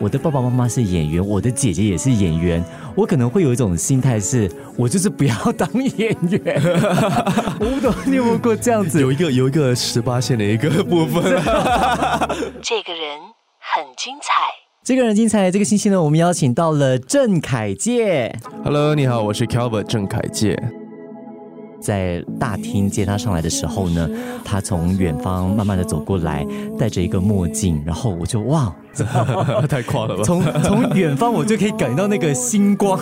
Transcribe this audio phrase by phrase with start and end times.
[0.00, 2.62] 我的爸爸妈妈是演员，我的姐姐也是演员，
[2.94, 6.60] 我可能会有一种心态是，我就是不要当演员。
[7.60, 9.00] 我不懂你有没有过这样子？
[9.00, 11.22] 有一个有一个十八线的一个部分。
[12.62, 13.18] 这个人
[13.58, 14.32] 很精彩。
[14.84, 15.50] 这个人精彩。
[15.50, 18.36] 这个星期呢，我们邀请到了郑凯介。
[18.62, 20.60] Hello，你好，我是 Calvert 郑凯介。
[21.84, 24.08] 在大厅接他上来的时候呢，
[24.42, 26.46] 他从远方慢慢的走过来，
[26.78, 28.74] 戴着一个墨镜，然后我就哇，
[29.68, 30.22] 太夸了吧？
[30.24, 32.98] 从从远方我就可以感觉到那个星光，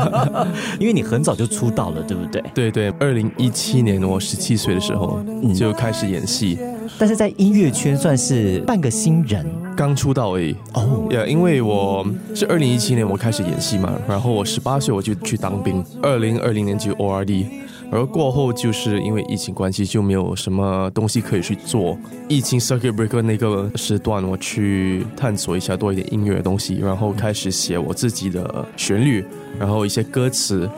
[0.80, 2.42] 因为你很早就出道了，对不对？
[2.54, 5.20] 对对，二零一七年我十七岁的时候
[5.54, 6.58] 就开始演戏，
[6.98, 9.44] 但是在音乐圈算是半个新人
[9.76, 10.56] 刚出道而已。
[10.72, 11.06] 哦。
[11.10, 17.46] 呀因为我是二零一七年我开始演戏嘛，然后我十八岁我就去当兵，二零二零年就 ORD，
[17.90, 21.98] 而过后就是因为疫情关系就没有什么东西可以去做。
[22.28, 29.24] 疫情 circuit breaker 那个时段，我去探索一下多一点音乐的东西，然后开始写我自己的旋律，
[29.58, 30.68] 然后一些歌词。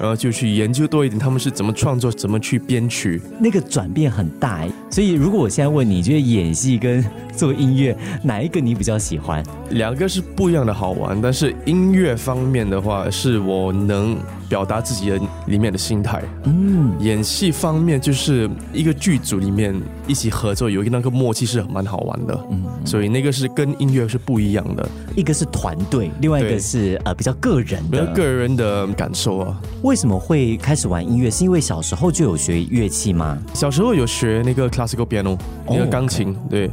[0.00, 3.20] 然后就去研究多一点，他们是怎么创作，怎么去编曲。
[3.38, 7.02] 那个转变很大诶，所以如果我现在问你，你觉得演戏跟
[7.34, 9.42] 做音乐哪一个你比较喜欢？
[9.70, 14.18] 两个是不一样的好玩，但是音乐方面的话，是我能
[14.50, 16.22] 表达自己的里面的心态。
[16.44, 19.74] 嗯，演戏方面，就是一个剧组里面
[20.06, 22.38] 一起合作，有一个那个默契是蛮好玩的。
[22.50, 27.98] 嗯，所以那个是跟音乐是不一样的，一个是团队，另外一个是呃比较个人的。
[27.98, 29.58] 比较个人的感受啊。
[29.82, 31.30] 为什么会开始玩音乐？
[31.30, 33.38] 是因为小时候就有学乐器吗？
[33.54, 36.70] 小时候有学那个 classical piano，那个哦钢琴，对。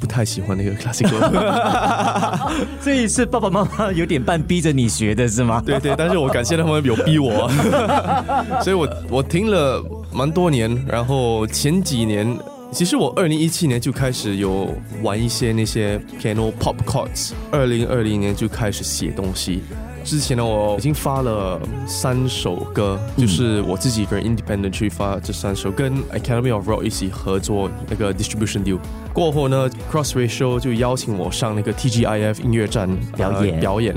[0.00, 1.18] 不太喜欢那个 classical，
[2.78, 5.62] 所以是爸爸妈妈有点半逼着你学的是吗？
[5.64, 7.48] 对对，但是我感谢他们有逼我，
[8.60, 9.82] 所以我我听了
[10.12, 12.38] 蛮多年，然后前几年，
[12.70, 14.68] 其实我二零一七年就开始有
[15.02, 19.62] 玩一些那些 piano pop chords，二零二零年就开始写东西。
[20.04, 28.78] 之前呢，我已经发了三首歌，就是我自己一个人 independent 去发这三首，跟 Academy of Rock 一起合作那个 distribution deal。
[29.14, 33.96] 过后呢，Cross Ratio 就邀请我上那个 TGIF 音乐站表演呃表演。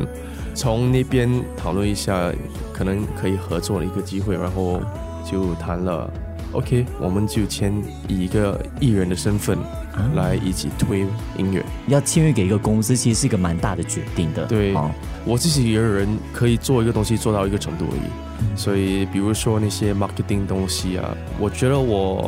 [0.55, 2.31] 从那边讨论一下
[2.73, 4.79] 可能可以合作的一个机会，然后
[5.29, 6.09] 就谈了。
[6.57, 7.71] OK，我们就签
[8.07, 9.55] 以一个艺人的身份
[10.15, 11.01] 来一起推
[11.37, 11.63] 音乐。
[11.85, 14.43] 要签约给一个公司，其实是一个蛮大的决定的。
[14.47, 14.89] 对哦
[15.23, 22.27] 我自己一个人可以做一个东西做到一个程度而已，所以比如说那些 marketing 东西啊，我觉得我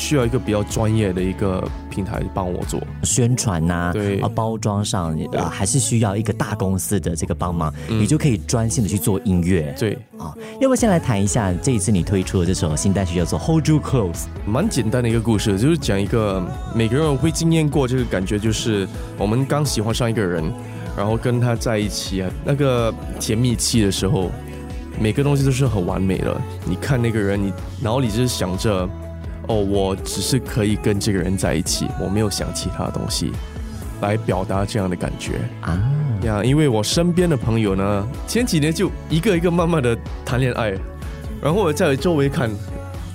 [0.00, 2.80] 需要一个比较专业的一个平台帮我做。
[3.02, 9.74] 宣传呐、对啊，包装上啊，还是需要一个大公司的这个帮忙，嗯你就可以专心的去做音乐。
[9.78, 14.14] 对，啊，要不要先来谈一下这一次你推出的这首新单曲叫做《Hold You Close》？
[14.46, 16.42] 蛮简单的一个故事，就是讲一个
[16.74, 18.88] 每个人会经验过这个感觉，就是
[19.18, 20.50] 我们刚喜欢上一个人，
[20.96, 24.30] 然后跟他在一起啊，那个甜蜜期的时候，
[24.98, 26.34] 每个东西都是很完美的。
[26.64, 28.88] 你看那个人，你脑里就是想着，
[29.48, 33.32] 哦，我只是可以跟这个人在一起，我没有想其他东西，
[34.00, 35.40] 来表达这样的感觉。
[35.62, 35.80] 啊，
[36.22, 40.72] 呀，因为我身边的朋友呢，前几年就一个一个慢慢的谈恋爱，
[41.42, 42.48] 然后我在周围看，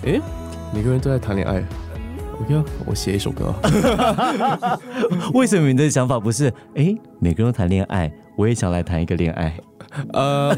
[0.04, 0.20] 诶，
[0.74, 1.64] 每个人都在谈恋爱。
[2.42, 4.78] OK 啊，我写一首歌啊。
[5.34, 6.52] 为什么你的想法不是？
[6.76, 9.54] 哎，每个人都谈恋爱，我也想来谈一个恋爱。
[10.12, 10.54] 呃，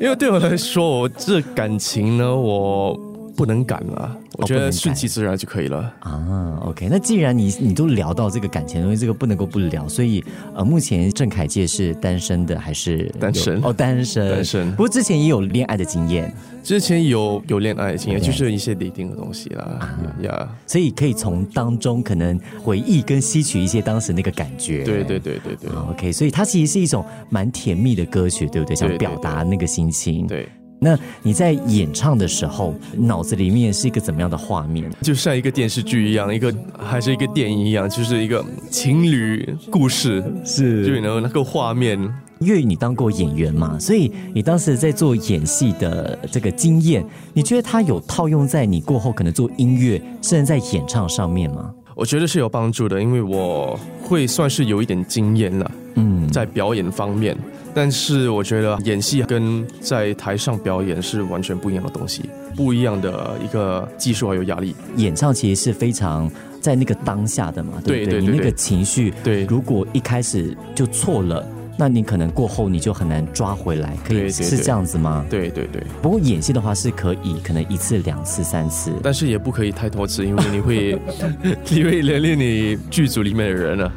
[0.00, 2.98] 因为对我来说，我这感情呢，我
[3.36, 5.92] 不能赶了，我觉得顺其自然就可以了。
[6.00, 10.24] 啊，OK，那既然你你都聊到这个感情的东西，这个不能够不聊，所以
[10.54, 13.60] 呃，目前郑凯介是单身的还是单身。
[13.62, 14.70] 哦，单身，单身。
[14.70, 16.32] 不过之前也有恋爱的经验，
[16.62, 24.82] 之前有有恋爱经验，就是一些 dating 的东西啦，呀，所以可以从当中可能回忆跟吸取一些当时那个感觉。
[24.84, 25.70] 对对对对对。
[25.70, 28.74] 啊 OK，所以它其实是一种蛮甜蜜的歌曲，对不对？
[28.74, 30.26] 想表达那个心情。
[30.26, 30.48] 对，
[30.86, 34.88] 那你在演唱的时候，脑子里面是一个怎么样的画面？
[35.02, 41.98] 就像一个电视剧一样，一个还是一个电影一样，就是一个情侣故事，是就有那个画面。
[42.38, 51.74] 因为你当过演员嘛，所以你当时在做演戏的这个经验，你觉得它有套用在你过后可能做音乐，甚至在演唱上面吗？
[51.96, 57.34] 我觉得是有帮助的，因为我会算是有一点经验了，嗯，在表演方面。
[57.72, 64.76] 但是我觉得演戏跟在台上表演是完全不一样的东西，不一样的一个技术还有压力。
[64.96, 68.04] 演唱其实是非常在那个当下的嘛，对不对？
[68.04, 71.46] 对对对你那个情绪，对如果一开始就错了，
[71.78, 75.24] 那你可能过后你就很难抓回来，可以是这样子吗？
[75.28, 78.92] 对对对，不过演戏的话是可以，可能一次、两次、三次。
[79.02, 80.98] 但是也不可以太多次，因为你会
[81.68, 83.92] 你会连累你剧组里面的人啊。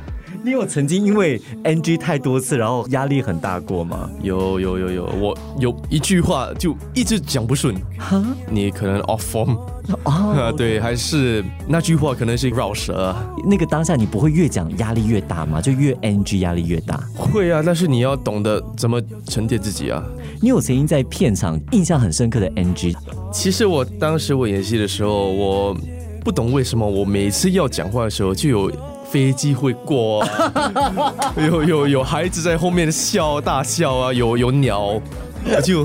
[0.50, 4.10] 你有曾经因为 NG 太多次，然后压力很大过吗？
[4.24, 8.19] 有有有有，我有一句话就一直讲不顺，哈
[8.50, 9.56] 你可能 off form
[9.94, 13.24] 啊，哦， 对，还是那句话可能是绕舌啊。
[13.46, 15.62] 那个当下你不会越讲压力越大吗？
[15.62, 17.00] 就越 NG 压力越大。
[17.16, 20.04] 会啊，但是你要懂得怎么沉淀自己啊。
[20.42, 22.95] 你有曾经在片场印象很深刻的 NG？
[23.31, 25.78] 其实我当时我演戏的时候，我
[26.25, 28.72] 不懂为什么我每次要讲话的时候就有
[29.12, 35.02] 飞机会过、 啊，有有有孩子在后面笑大笑啊，有有鸟，
[35.46, 35.84] 我就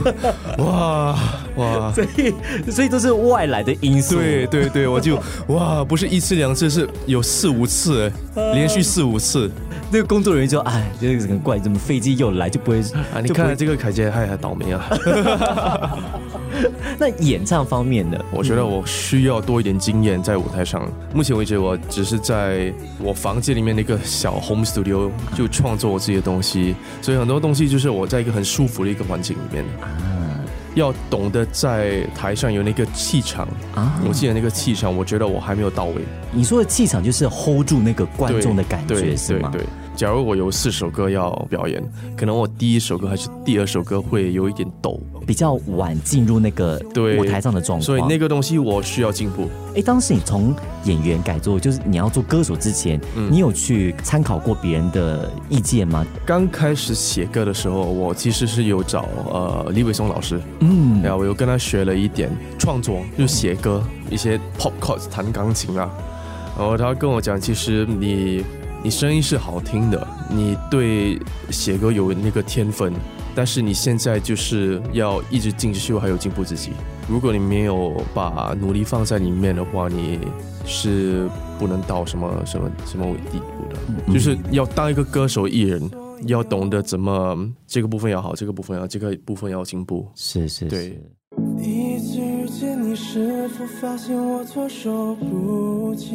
[0.59, 1.17] 哇
[1.56, 2.35] 哇，所以
[2.71, 4.17] 所以都是外来的因素。
[4.17, 5.19] 对对对，我就
[5.49, 9.50] 哇，不是一次两次，是有四五次，连续四五次
[9.91, 12.81] 那个工作人员就哎，这个很怪，怎么飞机又来就不会
[13.15, 13.20] 啊！
[13.23, 15.99] 你看这个凯杰，还还倒霉啊！
[16.99, 18.19] 那演唱方面呢？
[18.31, 20.87] 我觉得我需要多一点经验在舞台上。
[21.12, 29.89] 目前为止，我只是在我房间里面的一个小 home studio 就创作我自己的东西，所以很多东西就是我在一个很舒服的一个环境里面，啊
[30.75, 33.47] 要懂得在台上有那个气场。
[33.77, 36.03] 啊我记得那个气场，我觉得我还没有到位。
[36.33, 39.51] 你说的气场就是 hold 住那个观众的感觉对是吗？
[39.53, 39.69] 对对。
[39.96, 41.82] 假如我有四首歌要表演，
[42.17, 47.82] 可能我第一首歌还是第二首歌会有一点抖，比较晚进入那个对舞台上的状况。
[47.82, 49.49] 所以那个东西我需要进步。
[49.76, 50.55] 哎，当时你从
[50.85, 56.05] 演员改做，就是你要做歌手之前，嗯你有去参考过别人的意见吗？
[56.26, 65.88] 刚开始写歌的时候，我其实是有找呃李伟松老师，嗯，然后我又跟他学了一点创作，就写歌一些 pop chords 弹钢琴啊，
[66.58, 68.44] 然后他跟我讲，其实你
[68.84, 72.92] 你声音是好听的，你对写歌有那个天分，
[73.34, 76.72] 但是你现在就是要一直进修，还有进步自己。
[77.08, 80.20] 如果你没有把努力放在里面的话，你
[80.66, 81.26] 是
[81.58, 84.12] 不能到什么什么什么地步的。
[84.12, 85.90] 就是要当一个歌手艺人，
[86.26, 90.06] 要懂得怎么这个部分要好，这个部分要这个部分要进步。
[90.14, 91.00] 是是对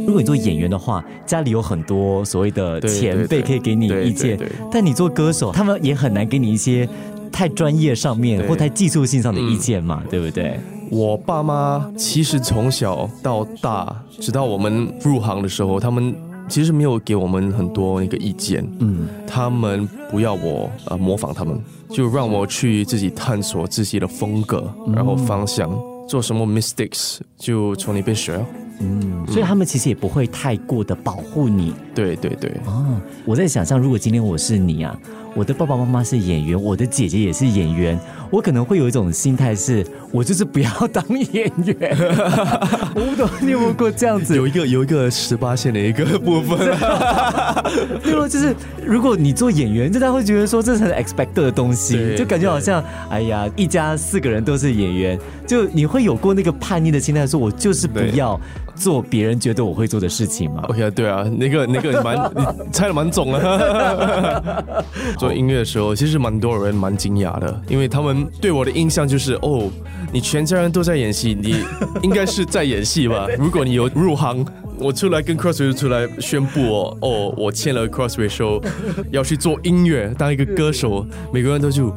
[0.06, 4.38] 如果你做演员的话，家里有很多所谓的前辈可以给你意见
[4.69, 6.88] 但你做歌手，他们也很难给你一些
[7.31, 9.86] 太专业上面或太技术性上的意见嗯。
[9.86, 10.60] 嘛，对不对？
[10.92, 16.13] 我爸妈其实从小到大，直到我们入行的时候，他们
[16.50, 18.68] 其实没有给我们很多那个意见。
[18.80, 21.57] 嗯，他们不要我呃模仿他们，
[21.90, 25.72] 就让我去自己探索自己的风格，然后方向，
[26.10, 28.44] 做什么 mistakes 就从里边学哦。
[28.80, 33.00] 嗯，所以他们其实也不会太过的保护你对对对，哦。
[33.26, 34.98] 我在想象，如果今天我是你啊，
[35.36, 38.00] 我的爸爸妈妈是演员，我的姐姐也是演员，
[38.31, 41.98] 我可能会有一种心态是，我就是不要当演员。
[42.96, 44.36] 我不懂你有没有过这样子？
[44.36, 46.58] 有一个有一个十八线的一个部分，
[48.02, 48.56] 对了，就是
[48.86, 58.40] 如果你做演员，大家会觉得说这是很 expected 的东西，就感觉好像哎呀，一家四个人都是演员，就你会有过那个叛逆的心态，说我就是不要
[58.80, 60.64] 做别人觉得我会做的事情吗。
[60.70, 62.16] OK，对啊，那个那个蛮
[62.66, 64.84] 你猜的蛮准啊。
[65.20, 69.70] 做音乐的时候，其实蛮多人蛮惊讶的，因为他们对我的印象就是哦，
[70.14, 71.64] 你全家人都在演戏，你
[72.02, 73.28] 应该是在演戏吧？
[73.38, 74.46] 如果你有入行。
[74.81, 78.64] 我出来跟 Crossway 出来宣布哦，哦，我签了 Crossway Show，
[79.12, 81.94] 要去做音乐，当一个歌手，每个人都就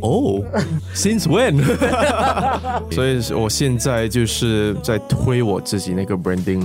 [0.00, 0.42] 哦
[0.94, 1.62] ，Since when？
[2.92, 6.64] 所以我现在就是在推我自己那个 branding，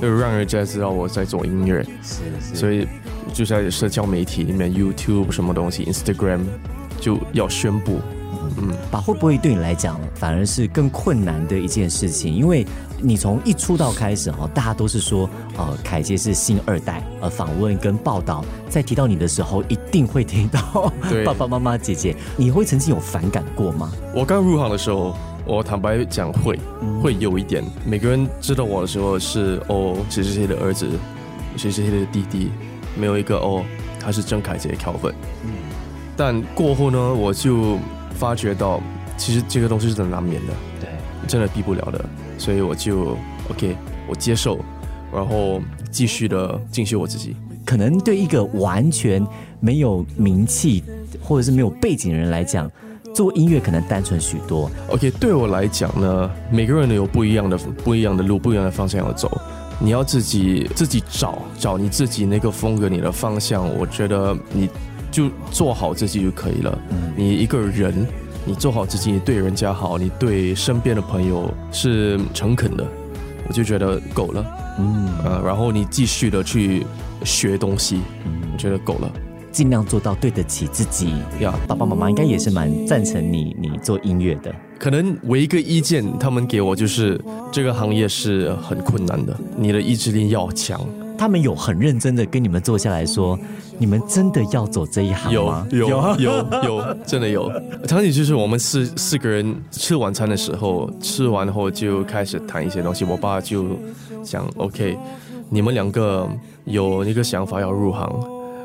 [0.00, 1.84] 就让人家知道我在做音乐。
[2.02, 2.86] 是所以
[3.32, 6.40] 就在社交媒体里面，YouTube 什么东西，Instagram
[7.00, 8.00] 就要宣布。
[8.90, 12.32] 把会不会对你来讲反而是更困难的一件事情？
[12.34, 12.66] 因为
[13.00, 20.92] 你从一出道开始哈，大家都是说，呃，凯杰是新二代，呃，访问跟报道在提到你的时候，一定会听到
[21.24, 23.90] 爸爸妈妈、姐姐，你会曾经有反感过吗？
[24.14, 26.58] 我刚入行的时候，我坦白讲会
[27.02, 30.88] 会有一点，每个人知道我的时候是哦谁谁谁的儿子，
[31.56, 32.50] 谁谁谁的弟弟，
[32.96, 33.64] 没有一个哦
[33.98, 35.14] 他是郑凯杰 Calvin。
[36.16, 37.78] 但过后呢，我就
[38.22, 38.80] 发觉到，
[39.16, 40.52] 其实这个东西是很难免的。
[40.80, 40.88] 对，
[41.26, 42.04] 真的避不了的，
[42.38, 43.16] 所以我就
[43.50, 43.76] OK，
[44.08, 44.60] 我接受，
[45.12, 45.60] 然后
[45.90, 47.34] 继续的进修我自己。
[47.64, 49.26] 可能对一个完全
[49.58, 50.84] 没有名气
[51.20, 52.70] 或者是没有背景的人来讲，
[53.12, 54.70] 做音乐可能单纯许多。
[54.86, 59.28] OK，对我来讲呢，每个人都有不一样的不一样的路，不一样的方向要走。
[59.80, 63.68] 你要自己自己找找你自己那个风格，你的方向。
[63.76, 64.68] 我觉得你
[65.12, 66.76] 就做好自己就可以了。
[67.14, 68.04] 你一个人，
[68.44, 72.84] 你做好自己，你对人家好，你对身边的朋友是诚恳的，
[73.46, 74.44] 我就觉得够了。
[74.80, 76.86] 嗯，呃，然后你继续的去
[77.22, 78.00] 学东西，
[78.52, 79.12] 我觉得够了。
[79.52, 81.12] 尽量做到对得起自己。
[81.40, 84.50] 呀，爸爸妈妈应该也是蛮赞成你你做音乐的。
[84.78, 87.20] 可能唯一一个意见，他们给我就是
[87.52, 90.80] 这个行业是很困难的，你的意志力要强。
[91.22, 93.38] 他们有很认真的跟你们坐下来说，
[93.78, 95.64] 你们真的要走这一行有吗？
[95.70, 95.88] 有
[96.18, 97.48] 有有，真的有。
[97.86, 103.04] 场景就是我们四四个人吃晚餐的时候，吃完后就开始谈一些东西。
[103.04, 103.66] 我爸就
[104.24, 104.98] 想，OK，
[105.48, 106.28] 你们两个
[106.64, 108.12] 有一个想法要入行，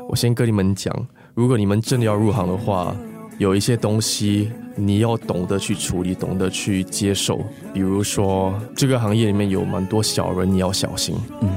[0.08, 0.92] 我先跟你们讲，
[1.34, 2.92] 如果你们真的要入行的话，
[3.38, 7.38] 有一些东西你要懂得去处理，懂得去接受。
[7.72, 11.14] 比如说，这个行业里面有蛮多小人，你要小心。
[11.40, 11.48] 嗯，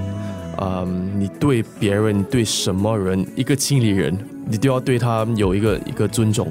[1.15, 6.47] 你对别人，你对什么人，一个经理人，你都要对他有一个一个尊重，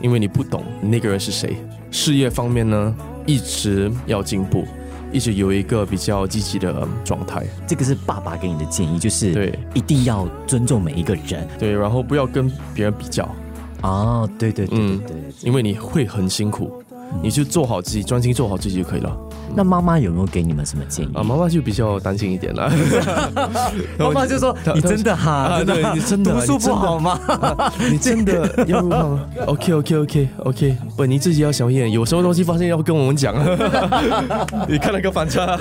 [0.00, 1.56] 因为你不懂那个人是谁。
[1.90, 2.94] 事业方面呢，
[3.26, 4.64] 一直要进步，
[5.12, 7.44] 一直有一个比较积极的状态。
[7.66, 11.46] 这个是爸爸给你的建议，就是对一定要尊重每一个人。
[11.58, 13.28] 对，然后不要跟别人比较，
[13.82, 15.16] 哦，对对对对嗯对。
[15.42, 16.81] 因为你会很辛苦，
[17.20, 19.16] 你就做好自己，专心做好自己就可以了。
[19.54, 21.10] 那妈妈有没有给你们什么建议？
[21.14, 22.72] 啊，妈妈就比较担心一点了。
[23.98, 27.20] 妈妈就说：“你真的哈，对你真的读书你真的不好吗？
[27.90, 33.34] 你真的 要入行吗？OK OK OK OK，不，你自己要小心点，有什么东西发现要跟我们讲。
[34.66, 35.58] 你看了个反差，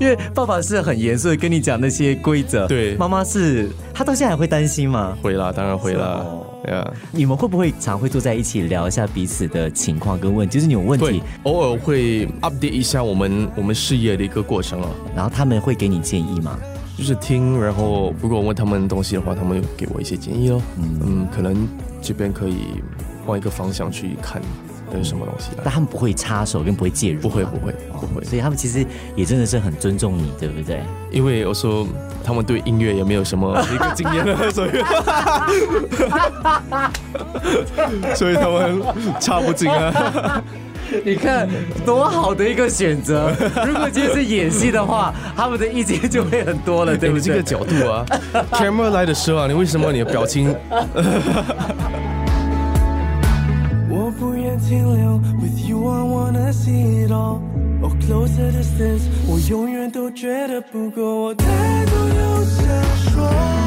[0.00, 5.14] 因为爸爸是很严肃的跟你讲那些规则，对妈妈是她到现在还会担心吗？
[5.22, 6.24] 会啦，当然会啦
[6.64, 10.54] 哦，呀，你们会不会常会坐在一起聊一下彼此的情况跟问题？
[10.54, 16.58] 就是你有问题，偶尔会 update 一下我们我们事业的一个过程啊，然后他们会给你建议吗？
[16.98, 21.66] 就是听，然后如果我问他们东西的话，他们有给我一些建议哦，嗯，可能
[22.02, 22.66] 这边可以
[23.24, 24.42] 换一个方向去看
[24.92, 30.82] 那是什么东西来，但他们不会插手跟不会介入，不会不会不会，所以他们其实也真的是很尊重你，对不对？
[31.10, 31.86] 因为有时候
[32.24, 34.70] 他们对音乐也没有什么 一个经验了，所以
[38.14, 38.82] 所以他们
[39.20, 40.42] 插不进啊。
[41.04, 41.48] 你看
[41.86, 43.32] 多好的一个选择！
[43.64, 47.40] 如果今天是演戏的话，他们的意见就会很多了，对不对这个？
[47.40, 48.04] 角度啊
[48.50, 50.52] ，camera 来的时候啊，你为什么你的表情？
[54.69, 61.45] 我不愿停留，With you I wanna see it all。Oh closer distance，我永远都觉得不够，我太
[61.85, 63.58] 多忧伤。